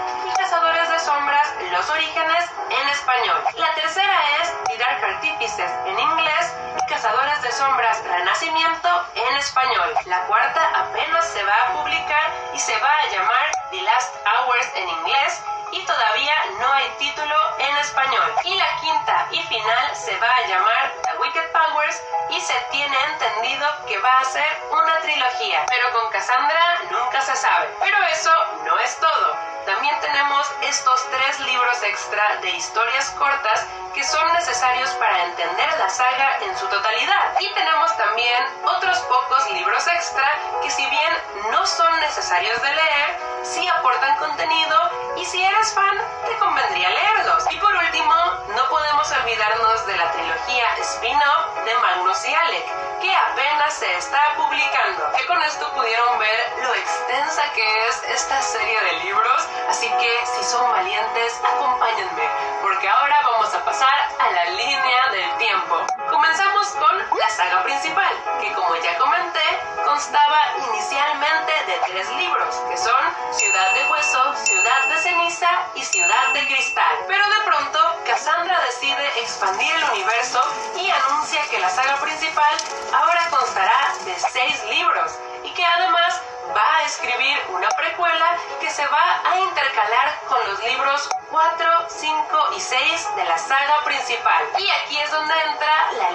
Cazadores 0.49 0.89
de 0.89 0.99
Sombras, 1.01 1.55
Los 1.73 1.91
Orígenes 1.91 2.45
en 2.71 2.89
español. 2.89 3.45
La 3.59 3.75
tercera 3.75 4.19
es 4.41 4.55
The 4.69 4.79
Dark 4.79 5.05
Artifices 5.05 5.71
en 5.85 5.99
inglés 5.99 6.55
y 6.83 6.91
Cazadores 6.91 7.43
de 7.43 7.53
Sombras, 7.53 8.03
Renacimiento 8.03 8.89
en 9.15 9.37
español. 9.37 9.95
La 10.07 10.25
cuarta 10.25 10.71
apenas 10.75 11.29
se 11.29 11.45
va 11.45 11.53
a 11.53 11.73
publicar 11.75 12.33
y 12.55 12.59
se 12.59 12.73
va 12.79 12.91
a 12.91 13.07
llamar 13.11 13.47
The 13.71 13.83
Last 13.83 14.15
Hours 14.25 14.71
en 14.75 14.89
inglés 14.89 15.43
y 15.73 15.85
todavía 15.85 16.35
no 16.61 16.73
hay 16.73 16.89
título 16.99 17.35
en 17.59 17.77
español. 17.77 18.35
Y 18.45 18.55
la 18.55 18.77
quinta 18.81 19.29
y 19.31 19.43
final 19.43 19.97
se 19.97 20.17
va 20.19 20.35
a 20.35 20.47
llamar 20.47 20.93
The 21.03 21.19
Wicked 21.19 21.51
Powers 21.53 22.03
y 22.31 22.41
se 22.41 22.55
tiene 22.71 22.97
entendido 23.13 23.67
que 23.87 23.99
va 23.99 24.19
a 24.19 24.25
ser 24.25 24.63
una 24.71 24.99
trilogía. 25.01 25.65
Pero 25.69 25.93
con 25.93 26.11
Cassandra 26.11 26.81
nunca 26.91 27.21
se 27.21 27.37
sabe. 27.37 27.69
Pero 27.81 27.97
eso 28.05 28.31
no 28.65 28.79
es 28.79 28.99
todo. 29.01 29.37
También 29.67 30.01
tenemos 30.01 30.51
estos 30.63 31.11
tres 31.11 31.41
libros 31.41 31.83
extra 31.83 32.37
de 32.37 32.51
historias 32.51 33.11
cortas 33.19 33.67
que 33.95 34.03
son 34.03 34.33
necesarios 34.33 34.91
para 34.95 35.25
entender 35.25 35.79
la 35.79 35.91
saga 35.91 36.39
en 36.41 36.57
su 36.57 36.67
totalidad. 36.69 37.35
Y 37.41 37.53
tenemos 37.53 37.97
también 37.97 38.45
otros 38.65 38.99
pocos 39.01 39.51
libros 39.51 39.87
extra 39.89 40.31
que 40.63 40.71
si 40.71 40.87
bien 40.89 41.13
no 41.51 41.67
son 41.67 42.01
necesarios 42.01 42.63
de 42.63 42.75
leer, 42.75 43.28
sí 43.43 43.67
aportan 43.69 44.17
contenido 44.17 44.91
y 45.17 45.25
si 45.25 45.43
eres 45.43 45.75
fan 45.75 45.99
te 46.27 46.37
convendría 46.39 46.91
leerlos. 46.91 47.45
Y 47.51 47.57
por 47.59 47.75
último, 47.75 48.15
no 48.57 48.69
podemos 48.69 49.11
olvidarnos 49.13 49.87
de 49.87 49.97
la 49.97 50.11
trilogía 50.13 50.65
spin-off 50.81 51.65
de 51.65 51.75
Magnus 51.75 52.29
y 52.29 52.35
Alec, 52.35 52.67
que 53.01 53.15
apenas 53.15 53.75
se 53.75 53.97
está 53.97 54.21
publicando. 54.37 55.13
Que 55.17 55.27
con 55.27 55.43
esto 55.43 55.73
pudieron 55.73 56.19
ver 56.19 56.53
lo 56.63 56.75
extensa 56.75 57.43
que 57.55 57.87
es 57.89 58.03
esta 58.15 58.41
serie 58.43 58.81
de 58.81 58.93
libros, 59.05 59.49
así 59.69 59.89
que 59.89 60.27
si 60.27 60.45
son 60.45 60.71
valientes, 60.71 61.41
acompáñenme, 61.45 62.29
porque 62.63 62.89
ahora 62.89 63.17
vamos 63.25 63.55
a 63.55 63.65
pasar 63.65 64.09
a 64.19 64.31
la 64.31 64.45
línea 64.51 65.09
del 65.13 65.37
tiempo. 65.39 65.87
Comenzamos 66.11 66.69
con 66.71 67.19
la 67.19 67.31
saga 67.31 67.63
principal, 67.65 68.13
que 68.41 68.53
como 68.53 68.75
ya 68.77 68.97
comenté, 68.99 69.61
constaba 69.99 70.39
inicialmente 70.71 71.53
de 71.67 71.73
tres 71.89 72.09
libros, 72.11 72.55
que 72.71 72.77
son 72.77 73.03
Ciudad 73.33 73.75
de 73.75 73.85
Hueso, 73.91 74.37
Ciudad 74.45 74.87
de 74.91 74.97
Ceniza 74.99 75.51
y 75.75 75.83
Ciudad 75.83 76.33
de 76.35 76.47
Cristal. 76.47 76.99
Pero 77.09 77.25
de 77.25 77.45
pronto, 77.45 77.79
Cassandra 78.07 78.61
decide 78.61 79.09
expandir 79.23 79.75
el 79.75 79.91
universo 79.91 80.41
y 80.81 80.89
anuncia 80.89 81.43
que 81.51 81.59
la 81.59 81.69
saga 81.69 81.97
principal 81.97 82.55
ahora 82.95 83.29
constará 83.29 83.93
de 84.05 84.15
seis 84.21 84.65
libros 84.71 85.19
y 85.43 85.51
que 85.51 85.65
además 85.65 86.23
va 86.57 86.77
a 86.77 86.85
escribir 86.85 87.37
una 87.49 87.69
precuela 87.71 88.39
que 88.61 88.71
se 88.71 88.87
va 88.87 89.21
a 89.33 89.41
intercalar 89.41 90.21
con 90.29 90.39
los 90.49 90.63
libros 90.63 91.09
4, 91.31 91.67
5 91.89 92.39
y 92.57 92.61
6 92.61 93.17
de 93.17 93.25
la 93.25 93.37
saga 93.37 93.85
principal. 93.85 94.45
Y 94.59 94.71
aquí 94.71 94.99
es 94.99 95.11
donde 95.11 95.35
entra 95.51 95.93
la 95.99 96.11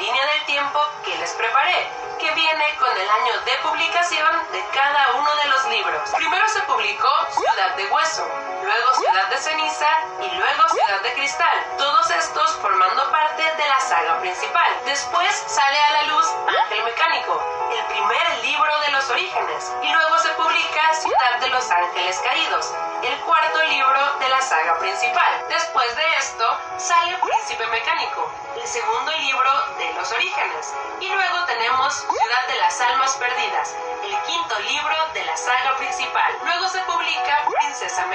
que 1.06 1.16
les 1.18 1.32
preparé, 1.34 1.88
que 2.20 2.32
viene 2.34 2.66
con 2.80 2.90
el 2.90 3.10
año 3.10 3.42
de 3.46 3.52
publicación 3.62 4.52
de 4.52 4.64
cada 4.74 5.14
uno 5.14 5.30
de 5.44 5.50
los 5.50 5.68
libros. 5.70 6.10
Primero 6.16 6.48
se 6.50 6.62
publicó 6.62 7.10
Ciudad 7.30 7.76
de 7.76 7.86
Hueso, 7.86 8.28
luego 8.64 8.94
Ciudad 8.96 9.28
de 9.30 9.38
Ceniza 9.38 9.90
y 10.22 10.36
luego 10.36 10.70
Ciudad 10.70 11.02
de 11.02 11.14
Cristal, 11.14 11.66
todos 11.78 12.10
estos 12.12 12.52
formando 12.62 13.12
parte 13.12 13.44
de 13.44 13.68
la 13.68 13.80
saga 13.82 14.20
principal. 14.20 14.80
Después 14.86 15.44
sale 15.48 15.78
a 15.78 15.92
la 15.92 16.04
luz 16.04 16.26
Ángel 16.48 16.84
Mecánico, 16.84 17.44
el 17.72 17.86
primer 17.86 18.40
libro 18.44 18.80
de 18.80 18.92
los 18.92 19.10
orígenes, 19.10 19.74
y 19.82 19.92
luego 19.92 20.18
se 20.20 20.30
publica 20.30 20.94
Ciudad 20.94 21.40
de 21.42 21.50
los 21.50 21.70
Ángeles 21.70 22.20
Caídos, 22.24 22.74
el 23.04 23.20
cuarto 23.22 23.64
libro 23.64 24.14
de 24.20 24.30
la 24.30 24.42
saga 24.42 24.80
principal. 24.80 25.46
Después 25.50 25.96
de 25.96 26.14
esto 26.20 26.58
sale 26.78 27.18
Príncipe 27.18 27.68
Mecánico, 27.68 28.32
el 28.56 28.68
segundo 28.68 29.12
libro 29.18 29.52
de 29.78 29.94
los 29.94 30.12
orígenes, 30.12 30.74
y 31.02 31.10
luego 31.10 31.46
tenemos 31.46 31.94
Ciudad 31.96 32.48
de 32.48 32.56
las 32.56 32.80
Almas 32.80 33.14
Perdidas, 33.18 33.76
el 34.04 34.18
quinto 34.22 34.60
libro 34.60 34.96
de 35.14 35.26
la 35.26 35.36
saga 35.36 35.76
principal. 35.78 36.23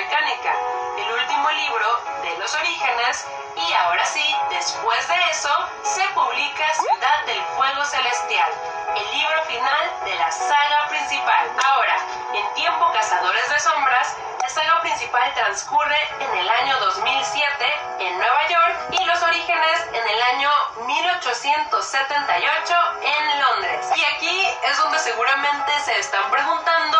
Mecánica, 0.08 0.54
el 0.96 1.12
último 1.12 1.50
libro 1.50 2.00
de 2.22 2.38
los 2.38 2.54
orígenes, 2.54 3.26
y 3.56 3.72
ahora 3.74 4.06
sí, 4.06 4.24
después 4.48 5.06
de 5.06 5.14
eso, 5.30 5.50
se 5.82 6.02
publica 6.14 6.64
Ciudad 6.72 7.24
del 7.26 7.42
Fuego 7.56 7.84
Celestial, 7.84 8.48
el 8.96 9.18
libro 9.18 9.42
final 9.42 9.92
de 10.06 10.14
la 10.14 10.32
saga 10.32 10.88
principal. 10.88 11.50
Ahora, 11.62 11.98
en 12.32 12.54
tiempo 12.54 12.90
Cazadores 12.90 13.50
de 13.50 13.60
Sombras, 13.60 14.16
la 14.40 14.48
saga 14.48 14.80
principal 14.80 15.30
transcurre 15.34 15.98
en 16.20 16.38
el 16.38 16.48
año 16.48 16.80
2007 16.80 17.74
en 17.98 18.16
Nueva 18.16 18.48
York 18.48 18.76
y 18.98 19.04
los 19.04 19.22
orígenes 19.22 19.88
en 19.92 20.08
el 20.08 20.22
año 20.22 20.50
1878 20.86 22.74
en 23.02 23.40
Londres. 23.40 23.86
Y 23.94 24.04
aquí 24.14 24.48
es 24.64 24.78
donde 24.78 24.98
seguramente 25.00 25.72
se 25.84 25.98
están 25.98 26.30
preguntando, 26.30 26.98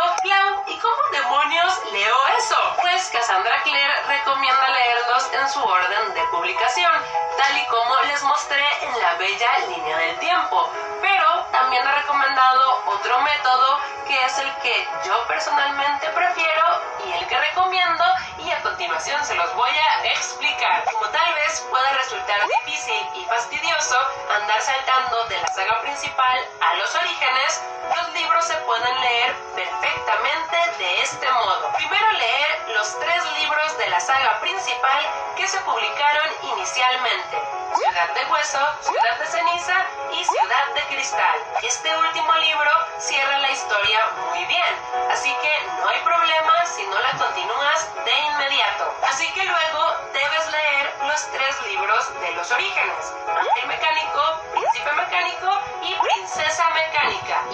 ¿y 0.69 0.77
cómo 0.79 0.97
demonios 1.13 1.81
leo 1.93 2.17
eso? 2.39 2.57
Pues 2.81 3.09
Cassandra 3.11 3.63
Clare 3.63 4.03
recomienda 4.07 4.69
leerlos 4.69 5.31
en 5.33 5.49
su 5.49 5.63
orden 5.63 6.15
de 6.15 6.23
publicación, 6.31 6.93
tal 7.38 7.57
y 7.57 7.64
como 7.66 7.95
les 8.09 8.23
mostré 8.25 8.66
en 8.83 9.00
la 9.00 9.14
bella 9.14 9.59
línea 9.68 9.97
del 9.97 10.18
tiempo. 10.18 10.68
Pero 11.00 11.47
también 11.52 11.87
he 11.87 11.92
recomendado 11.92 12.83
otro 12.87 13.21
método 13.21 13.78
que 14.07 14.25
es 14.26 14.38
el 14.38 14.52
que 14.57 14.88
yo 15.07 15.26
personalmente 15.28 16.09
prefiero 16.09 16.64
y 17.07 17.12
el 17.12 17.26
que 17.28 17.38
recomiendo 17.38 18.04
y 18.38 18.50
a 18.50 18.61
continuación 18.62 19.25
se 19.25 19.37
los 19.37 19.54
voy 19.54 19.71
a 19.71 20.04
explicar. 20.07 20.85
Como 20.92 21.07
tal 21.11 21.35
vez 21.35 21.64
pueda 21.71 21.90
resultar 21.92 22.40
difícil 22.64 23.07
y 23.14 23.25
fastidioso 23.26 23.97
andar 24.35 24.61
saltando 24.61 25.25
de 25.26 25.38
la 25.38 25.49
saga 25.49 25.80
principal 25.83 26.38
a 26.61 26.75
los 26.75 26.95
orígenes, 26.97 27.62
los 27.97 28.12
libros 28.14 28.45
se 28.47 28.57
pueden 28.66 29.00
leer 29.00 29.35
perfectamente 29.54 30.57
de 30.78 31.02
este 31.02 31.30
modo. 31.30 31.73
Primero 31.76 32.12
leer 32.12 32.64
los 32.75 32.99
tres 32.99 33.23
libros 33.38 33.78
de 33.78 33.90
la 33.90 34.00
saga 34.00 34.40
principal 34.40 35.02
que 35.37 35.47
se 35.47 35.61
publicaron 35.61 36.28
inicialmente. 36.42 37.27
Ciudad 37.28 38.14
de 38.14 38.25
Hueso, 38.25 38.58
Ciudad 38.80 39.18
de 39.18 39.26
Ceniza 39.26 39.87
y 40.12 40.25
Ciudad 40.25 40.75
de 40.75 40.80
Cristal. 40.94 41.38
Este 41.62 41.94
último 41.94 42.35
libro 42.37 42.70
cierra 42.99 43.38
la 43.40 43.50
historia 43.50 44.00
muy 44.30 44.44
bien, 44.47 44.75
así 45.11 45.35
que 45.42 45.52
no 45.78 45.88
hay 45.88 46.00
problema 46.00 46.64
si 46.64 46.87
no 46.87 46.99
la 46.99 47.12
continúas 47.18 47.94
de 48.04 48.18
inmediato. 48.18 48.94
Así 49.06 49.30
que 49.32 49.44
luego 49.44 49.94
debes 50.14 50.50
leer 50.50 50.94
los 51.06 51.30
tres 51.32 51.62
libros 51.66 52.20
de 52.20 52.30
los 52.32 52.50
orígenes. 52.50 53.12
Ángel 53.28 53.68
Mecánico, 53.68 54.23
Príncipe 54.54 54.92
Mecánico 54.92 55.61
y 55.82 55.94
Princesa 55.94 56.70
Mecánica. 56.70 57.44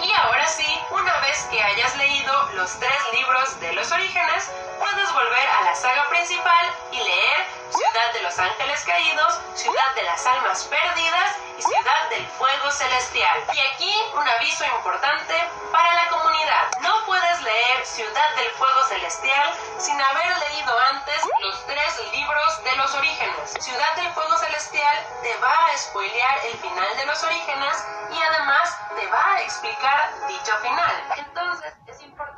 Y 0.45 0.47
ahora 0.47 0.57
sí, 0.57 0.79
una 0.91 1.19
vez 1.21 1.47
que 1.49 1.59
hayas 1.59 1.95
leído 1.97 2.49
los 2.53 2.77
tres 2.77 3.01
libros 3.13 3.59
de 3.61 3.73
los 3.73 3.91
orígenes, 3.91 4.51
puedes 4.77 5.11
volver 5.11 5.49
a 5.49 5.63
la 5.63 5.73
saga 5.73 6.07
principal 6.09 6.71
y 6.91 6.97
leer 6.97 7.47
Ciudad 7.71 8.13
de 8.13 8.21
los 8.21 8.37
Ángeles 8.37 8.83
Caídos, 8.85 9.39
Ciudad 9.55 9.95
de 9.95 10.03
las 10.03 10.23
Almas 10.27 10.65
Perdidas 10.65 11.35
y 11.57 11.63
Ciudad 11.63 12.09
del 12.11 12.27
Fuego 12.37 12.69
Celestial. 12.69 13.43
Y 13.55 13.59
aquí 13.59 13.91
un 14.13 14.27
aviso 14.27 14.65
importante 14.65 15.33
para 15.71 15.95
la 15.95 16.07
comunidad. 16.09 16.69
No 16.81 16.93
puedes 17.07 17.41
leer 17.41 17.83
Ciudad 17.83 18.35
del 18.35 18.51
Fuego 18.51 18.83
Celestial 18.83 19.49
sin 19.79 19.99
haber 19.99 20.37
leído 20.37 20.79
antes 20.91 21.23
los 21.39 21.65
tres 21.65 21.97
libros 21.97 22.14
de 22.63 22.75
los 22.77 22.93
orígenes. 22.95 23.53
Ciudad 23.59 23.95
del 23.95 24.09
Fuego 24.13 24.37
Celestial 24.37 24.97
te 25.21 25.35
va 25.37 25.67
a 25.67 25.77
spoilear 25.77 26.45
el 26.45 26.57
final 26.57 26.97
de 26.97 27.05
los 27.05 27.23
orígenes 27.23 27.85
y 28.11 28.21
además 28.21 28.77
te 28.95 29.07
va 29.07 29.23
a 29.25 29.41
explicar 29.41 30.27
dicho 30.27 30.55
final. 30.61 31.03
Entonces 31.17 31.73
es 31.87 32.01
importante 32.01 32.34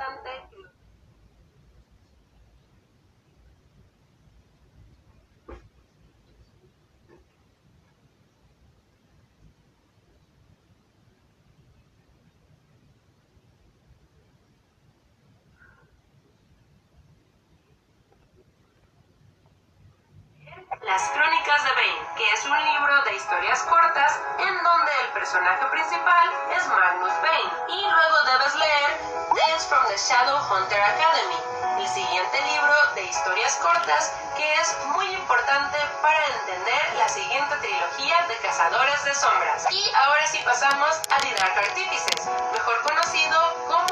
principal 25.70 26.28
es 26.56 26.68
Magnus 26.68 27.14
Bane. 27.22 27.52
Y 27.70 27.82
luego 27.82 28.18
debes 28.26 28.56
leer 28.56 28.90
Tales 29.36 29.66
from 29.68 29.86
the 29.88 29.98
Shadow 29.98 30.40
Hunter 30.50 30.82
Academy, 30.82 31.40
el 31.80 31.88
siguiente 31.88 32.42
libro 32.54 32.74
de 32.96 33.04
historias 33.04 33.56
cortas 33.58 34.14
que 34.36 34.54
es 34.56 34.78
muy 34.94 35.06
importante 35.14 35.78
para 36.02 36.26
entender 36.28 36.94
la 36.98 37.10
siguiente 37.10 37.56
trilogía 37.58 38.26
de 38.28 38.38
Cazadores 38.38 39.04
de 39.04 39.14
Sombras. 39.14 39.66
Y 39.72 39.84
ahora 39.96 40.28
sí 40.28 40.40
pasamos 40.46 41.02
a 41.10 41.18
The 41.20 41.34
Dark 41.36 41.58
Artifices, 41.58 42.28
mejor 42.54 42.82
conocido 42.84 43.40
como 43.68 43.87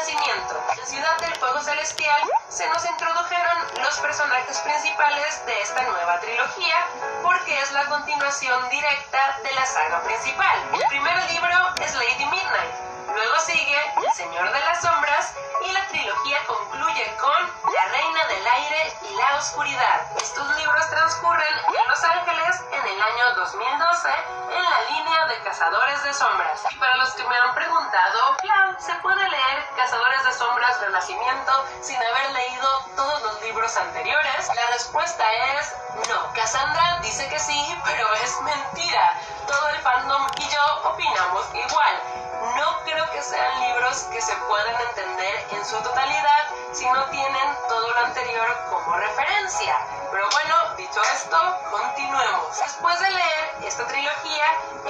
En 0.00 0.86
Ciudad 0.86 1.18
del 1.18 1.34
Fuego 1.34 1.60
Celestial 1.60 2.22
se 2.48 2.66
nos 2.70 2.86
introdujeron 2.86 3.58
los 3.82 3.98
personajes 3.98 4.58
principales 4.60 5.44
de 5.44 5.60
esta 5.60 5.82
nueva 5.82 6.18
trilogía 6.20 6.86
porque 7.22 7.60
es 7.60 7.70
la 7.72 7.84
continuación 7.84 8.66
directa 8.70 9.38
de 9.42 9.52
la 9.52 9.66
saga 9.66 10.02
principal. 10.02 10.70
El 10.72 10.88
primer 10.88 11.30
libro 11.30 11.54
es 11.84 11.94
Lady 11.96 12.24
Midnight, 12.24 12.89
Luego 13.14 13.38
sigue 13.40 13.76
El 13.96 14.12
Señor 14.14 14.52
de 14.52 14.60
las 14.60 14.80
Sombras 14.82 15.34
y 15.64 15.72
la 15.72 15.86
trilogía 15.88 16.38
concluye 16.46 17.16
con 17.20 17.72
La 17.74 17.84
Reina 17.86 18.24
del 18.26 18.46
Aire 18.46 18.96
y 19.10 19.14
la 19.16 19.36
Oscuridad. 19.36 20.06
Estos 20.16 20.56
libros 20.56 20.90
transcurren 20.90 21.54
en 21.68 21.88
Los 21.88 22.04
Ángeles 22.04 22.60
en 22.72 22.86
el 22.86 23.02
año 23.02 23.34
2012 23.36 24.08
en 24.08 24.62
la 24.62 24.80
línea 24.90 25.26
de 25.26 25.42
Cazadores 25.42 26.02
de 26.04 26.14
Sombras. 26.14 26.62
Y 26.70 26.76
para 26.76 26.96
los 26.96 27.10
que 27.14 27.24
me 27.24 27.36
han 27.36 27.54
preguntado, 27.54 28.36
¿se 28.78 28.94
puede 28.96 29.28
leer 29.28 29.66
Cazadores 29.76 30.24
de 30.24 30.32
Sombras 30.32 30.80
Renacimiento 30.80 31.64
sin 31.82 31.96
haber 31.96 32.32
leído 32.32 32.68
todos 32.96 33.22
los 33.22 33.42
libros 33.42 33.76
anteriores? 33.76 34.48
La 34.54 34.66
respuesta 34.72 35.24
es 35.58 35.74
no. 36.08 36.32
Cassandra 36.32 37.00
dice 37.02 37.28
que 37.28 37.38
sí, 37.38 37.78
pero 37.84 38.14
es 38.14 38.40
mentira. 38.42 39.20
Todo 39.46 39.68
el 39.68 39.78
fandom 39.80 40.26
y 40.36 40.48
yo 40.48 40.88
opinamos 40.90 41.46
igual. 41.54 42.29
No 42.60 42.78
creo 42.84 43.10
que 43.10 43.22
sean 43.22 43.60
libros 43.60 44.02
que 44.12 44.20
se 44.20 44.36
puedan 44.36 44.78
entender 44.82 45.46
en 45.52 45.64
su 45.64 45.76
totalidad 45.80 46.44
si 46.72 46.84
no 46.90 47.06
tienen 47.06 47.56
todo 47.66 47.88
lo 47.88 48.00
anterior 48.04 48.66
como 48.68 48.96
referencia. 48.96 49.74
Pero 50.12 50.28
bueno, 50.30 50.74
dicho 50.76 51.00
esto, 51.14 51.38
continuemos. 51.70 52.58
Después 52.58 53.00
de 53.00 53.10
leer 53.12 53.54
esta 53.64 53.86
trilogía, 53.86 54.44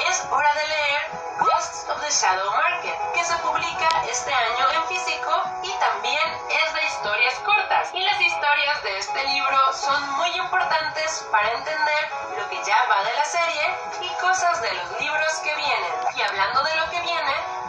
es 0.09 0.27
hora 0.33 0.53
de 0.55 0.67
leer 0.67 1.11
Ghosts 1.39 1.89
of 1.91 2.01
the 2.01 2.11
Shadow 2.11 2.51
Market, 2.51 2.99
que 3.15 3.25
se 3.25 3.37
publica 3.37 3.89
este 4.11 4.35
año 4.35 4.67
en 4.75 4.85
físico 4.89 5.43
y 5.63 5.73
también 5.79 6.29
es 6.51 6.75
de 6.75 6.85
historias 6.87 7.35
cortas. 7.45 7.91
Y 7.95 8.03
las 8.03 8.21
historias 8.21 8.83
de 8.83 8.99
este 8.99 9.25
libro 9.29 9.73
son 9.75 10.11
muy 10.17 10.31
importantes 10.31 11.25
para 11.31 11.53
entender 11.53 12.11
lo 12.37 12.49
que 12.49 12.65
ya 12.65 12.79
va 12.91 13.05
de 13.05 13.15
la 13.15 13.25
serie 13.25 13.63
y 14.01 14.09
cosas 14.21 14.61
de 14.61 14.73
los 14.73 15.01
libros 15.01 15.33
que 15.45 15.55
vienen. 15.55 15.93
Y 16.17 16.23
hablando 16.23 16.65
de 16.65 16.77
lo 16.77 16.91
que 16.91 17.01
viene, 17.01 17.60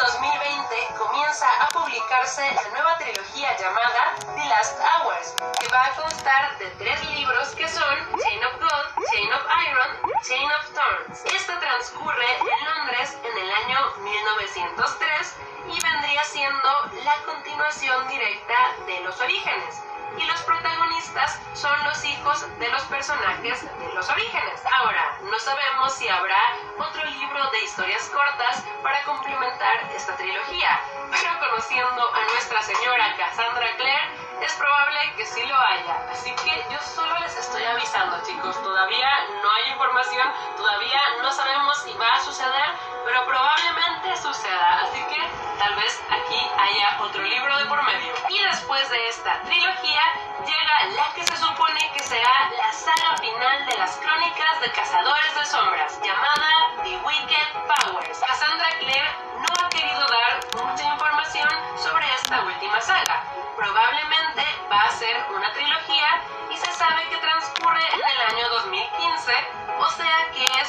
2020 0.00 0.94
comienza 0.96 1.46
a 1.60 1.68
publicarse 1.68 2.40
la 2.54 2.68
nueva 2.70 2.96
trilogía 2.96 3.54
llamada 3.58 4.16
The 4.34 4.44
Last 4.48 4.78
Hours, 4.80 5.34
que 5.60 5.68
va 5.68 5.84
a 5.84 5.94
constar 5.94 6.56
de 6.58 6.70
tres 6.78 7.04
libros 7.10 7.54
que 7.54 7.68
son 7.68 7.98
Chain 8.16 8.44
of 8.44 8.60
Gold, 8.60 9.06
Chain 9.10 9.30
of 9.30 9.42
Iron, 9.68 10.12
Chain 10.22 10.50
of 10.52 10.70
Thorns. 10.72 11.24
Esta 11.34 11.60
transcurre 11.60 12.30
en 12.38 12.64
Londres 12.64 13.14
en 13.22 13.38
el 13.44 13.52
año 13.52 13.96
1903 13.98 15.36
y 15.68 15.80
vendría 15.80 16.24
siendo 16.24 16.70
la 17.04 17.16
continuación 17.26 18.08
directa 18.08 18.56
de 18.86 19.00
los 19.00 19.20
orígenes 19.20 19.82
y 20.18 20.24
los 20.24 20.42
protagonistas 20.42 21.38
son 21.54 21.72
los 21.84 22.04
hijos 22.04 22.46
de 22.58 22.68
los 22.68 22.82
personajes 22.84 23.62
de 23.62 23.94
los 23.94 24.08
orígenes. 24.08 24.62
Ahora, 24.78 25.18
no 25.22 25.38
sabemos 25.38 25.94
si 25.94 26.08
habrá 26.08 26.56
otro 26.78 27.04
libro 27.04 27.50
de 27.50 27.64
historias 27.64 28.08
cortas 28.08 28.64
para 28.82 29.02
complementar 29.04 29.90
esta 29.94 30.16
trilogía, 30.16 30.80
pero 31.10 31.38
conociendo 31.38 32.14
a 32.14 32.24
nuestra 32.32 32.62
señora 32.62 33.16
Cassandra 33.16 33.66
Clare, 33.76 34.29
es 34.42 34.54
probable 34.54 34.98
que 35.16 35.26
sí 35.26 35.42
lo 35.46 35.56
haya. 35.56 36.02
Así 36.10 36.30
que 36.32 36.64
yo 36.70 36.78
solo 36.80 37.18
les 37.20 37.36
estoy 37.36 37.64
avisando, 37.64 38.22
chicos. 38.22 38.60
Todavía 38.62 39.08
no 39.42 39.50
hay 39.50 39.72
información, 39.72 40.32
todavía 40.56 41.00
no 41.22 41.30
sabemos 41.32 41.76
si 41.82 41.92
va 41.94 42.14
a 42.14 42.20
suceder, 42.20 42.70
pero 43.04 43.24
probablemente 43.26 44.16
suceda. 44.16 44.80
Así 44.82 45.02
que 45.04 45.20
tal 45.58 45.74
vez 45.76 46.02
aquí 46.10 46.40
haya 46.58 46.96
otro 47.00 47.22
libro 47.22 47.58
de 47.58 47.64
por 47.66 47.82
medio. 47.84 48.12
Y 48.28 48.42
después 48.44 48.88
de 48.90 49.08
esta 49.08 49.40
trilogía 49.42 50.02
llega 50.44 50.96
la 50.96 51.12
que 51.14 51.24
se 51.24 51.36
supone 51.36 51.90
que 51.92 52.00
será 52.00 52.50
la 52.56 52.72
saga 52.72 53.16
final 53.18 53.66
de 53.66 53.76
las 53.78 53.96
crónicas 53.96 54.60
de 54.60 54.70
Cazadores 54.72 55.34
de 55.34 55.46
Sombras, 55.46 56.00
llamada 56.02 56.82
The 56.82 56.96
Wicked 56.96 57.48
Powers. 57.66 58.20
Cassandra 58.20 58.68
Clare 58.78 59.30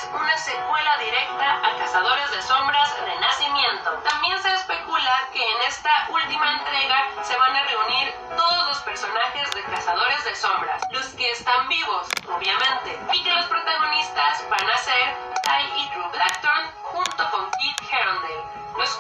una 0.10 0.38
secuela 0.38 0.98
directa 0.98 1.60
a 1.64 1.78
Cazadores 1.78 2.32
de 2.32 2.42
Sombras 2.42 3.00
Renacimiento. 3.06 3.92
También 4.10 4.42
se 4.42 4.52
especula 4.54 5.12
que 5.32 5.44
en 5.44 5.62
esta 5.68 5.92
última 6.10 6.54
entrega 6.54 7.08
se 7.24 7.38
van 7.38 7.56
a 7.56 7.64
reunir 7.64 8.14
todos 8.36 8.68
los 8.68 8.80
personajes 8.80 9.52
de 9.52 9.64
Cazadores 9.64 10.24
de 10.26 10.36
Sombras, 10.36 10.82
los 10.90 11.06
que 11.10 11.30
están 11.32 11.68
vivos, 11.68 12.08
obviamente, 12.28 13.00
y 13.14 13.24
que 13.24 13.34
los 13.34 13.46
protagonistas 13.46 14.44
van 14.50 14.70
a 14.70 14.78
ser 14.78 15.16
Ty 15.44 15.82
y 15.82 15.90
Drew 15.90 16.10
Blackthorne 16.10 16.72
junto 16.84 17.30
con 17.30 17.52
Kit 17.52 17.78
Herondale, 17.92 18.51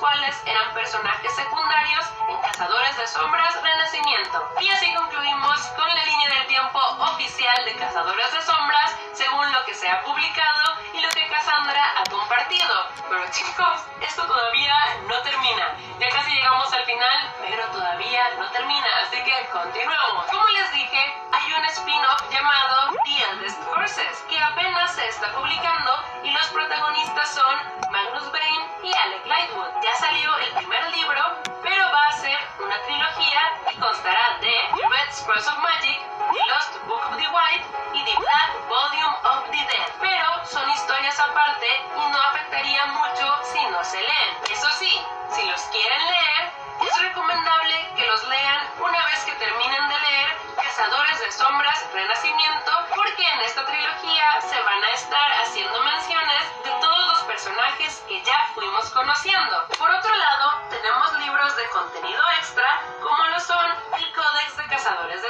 cuales 0.01 0.35
eran 0.47 0.73
personajes 0.73 1.31
secundarios 1.35 2.05
en 2.27 2.41
Cazadores 2.41 2.97
de 2.97 3.05
Sombras 3.05 3.61
Renacimiento. 3.61 4.49
Y 4.59 4.67
así 4.71 4.91
concluimos 4.95 5.61
con 5.77 5.87
la 5.87 6.03
línea 6.03 6.29
del 6.29 6.47
tiempo 6.47 6.79
oficial 6.97 7.65
de 7.65 7.75
Cazadores 7.75 8.33
de 8.33 8.41
Sombras, 8.41 8.95
según 9.13 9.51
lo 9.51 9.63
que 9.63 9.75
se 9.75 9.87
ha 9.87 10.01
publicado 10.01 10.63
y 10.95 11.01
lo 11.01 11.09
que 11.09 11.27
Cassandra 11.27 11.93
ha 11.99 12.09
compartido. 12.09 12.87
Pero 13.11 13.29
chicos, 13.29 13.81
esto 14.01 14.25
todavía 14.25 14.73
no 15.07 15.21
termina. 15.21 15.77
Ya 15.99 16.09
casi 16.09 16.33
llegamos 16.33 16.73
al 16.73 16.83
final, 16.85 17.35
pero 17.39 17.67
todavía 17.67 18.23
no 18.39 18.49
termina, 18.49 18.87
así 19.05 19.23
que 19.23 19.49
continuamos. 19.53 20.25
Como 20.31 20.47
les 20.47 20.71
dije, 20.71 21.13
hay 21.31 21.53
un 21.53 21.65
spin-off 21.65 22.23
llamado 22.31 22.97
The 23.05 23.23
Eldest 23.29 23.61
Horses, 23.67 24.25
que 24.27 24.41
apenas 24.41 24.95
se 24.95 25.07
está 25.07 25.31
publicando 25.31 25.91
y 26.23 26.31
los 26.31 26.47
protagonistas 26.47 27.35
son 27.35 27.55
Magnus 27.91 28.31
y 28.33 28.40
Alec 29.03 29.25
Lightwood. 29.25 29.81
Ya 29.83 29.95
salió 29.95 30.37
el 30.37 30.51
primer 30.53 30.83
libro, 30.95 31.21
pero 31.63 31.83
va 31.91 32.05
a 32.07 32.11
ser 32.13 32.37
una 32.59 32.77
trilogía 32.85 33.41
que 33.67 33.79
constará 33.79 34.37
de 34.39 34.53
Red 34.77 35.11
Scrolls 35.11 35.47
of 35.47 35.57
Magic, 35.57 35.70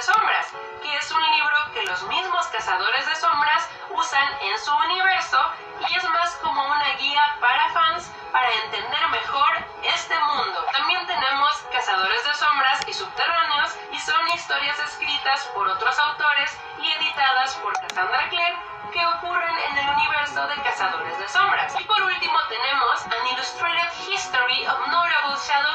Sombras, 0.02 0.48
que 0.82 0.98
es 0.98 1.12
un 1.12 1.22
libro 1.22 1.56
que 1.74 1.84
los 1.84 2.02
mismos 2.04 2.48
Cazadores 2.48 3.06
de 3.06 3.16
Sombras 3.16 3.70
usan 3.92 4.28
en 4.42 4.58
su 4.58 4.76
universo 4.76 5.40
y 5.88 5.96
es 5.96 6.04
más 6.10 6.36
como 6.38 6.66
una 6.66 6.90
guía 6.96 7.22
para 7.40 7.70
fans 7.70 8.12
para 8.32 8.50
entender 8.64 9.08
mejor 9.10 9.50
este 9.84 10.18
mundo. 10.20 10.66
También 10.72 11.06
tenemos 11.06 11.56
Cazadores 11.72 12.24
de 12.24 12.34
Sombras 12.34 12.80
y 12.88 12.94
Subterráneos 12.94 13.76
y 13.92 14.00
son 14.00 14.28
historias 14.30 14.80
escritas 14.80 15.46
por 15.54 15.68
otros 15.68 15.98
autores 16.00 16.58
y 16.82 16.92
editadas 16.92 17.56
por 17.58 17.74
Cassandra 17.74 18.28
Clare 18.30 18.56
que 18.92 19.06
ocurren 19.06 19.58
en 19.70 19.78
el 19.78 19.90
universo 19.90 20.48
de 20.48 20.56
Cazadores 20.64 21.18
de 21.20 21.30
Sombras. 21.30 21.80
Y 21.80 21.84
por 21.84 22.02
último 22.02 22.38
tenemos 22.50 23.06
An 23.06 23.28
Illustrated 23.34 23.92
History 24.10 24.66
of 24.66 24.80
Notable 24.88 25.38
Shadow 25.38 25.71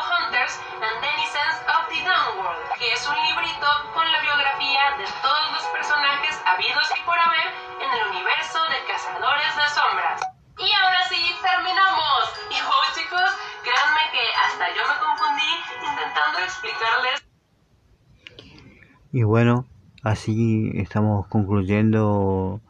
todos 5.22 5.52
los 5.52 5.64
personajes 5.72 6.40
habidos 6.46 6.88
y 6.96 7.00
por 7.04 7.18
haber 7.18 7.48
en 7.80 7.90
el 7.90 8.02
universo 8.10 8.58
de 8.70 8.78
Cazadores 8.86 9.52
de 9.56 9.66
Sombras. 9.74 10.20
Y 10.58 10.68
ahora 10.72 11.00
sí, 11.08 11.20
terminamos. 11.42 12.22
Y 12.50 12.58
oh, 12.62 12.86
chicos, 12.94 13.30
créanme 13.62 14.04
que 14.12 14.24
hasta 14.44 14.66
yo 14.74 14.82
me 14.88 14.96
confundí 15.04 15.52
intentando 15.84 16.38
explicarles. 16.38 17.26
Y 19.12 19.22
bueno, 19.22 19.66
así 20.02 20.72
estamos 20.74 21.26
concluyendo 21.28 22.60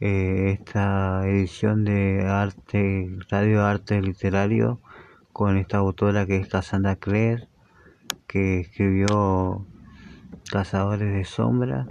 eh, 0.00 0.58
esta 0.58 1.26
edición 1.26 1.84
de 1.84 2.26
arte, 2.26 3.10
Radio 3.28 3.64
Arte 3.64 4.00
Literario 4.00 4.80
con 5.32 5.56
esta 5.56 5.78
autora 5.78 6.26
que 6.26 6.36
es 6.36 6.48
Cassandra 6.48 6.96
Clare, 6.96 7.48
que 8.26 8.60
escribió 8.60 9.64
Cazadores 10.50 11.12
de 11.12 11.24
Sombra. 11.24 11.86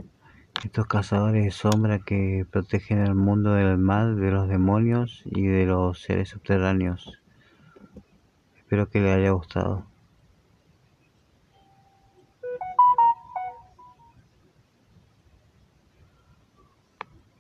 Estos 0.66 0.86
cazadores 0.86 1.46
de 1.46 1.52
sombra 1.52 2.00
que 2.00 2.46
protegen 2.52 3.00
el 3.00 3.16
mundo 3.16 3.54
del 3.54 3.78
mal, 3.78 4.20
de 4.20 4.32
los 4.32 4.50
demonios 4.50 5.24
y 5.24 5.48
de 5.48 5.66
los 5.66 6.02
seres 6.02 6.28
subterráneos. 6.28 7.18
Espero 8.58 8.90
que 8.90 9.00
les 9.00 9.16
haya 9.16 9.32
gustado. 9.32 9.89